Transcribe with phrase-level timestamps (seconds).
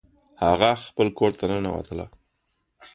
[0.45, 2.05] هغه خپل کور ته ننوتله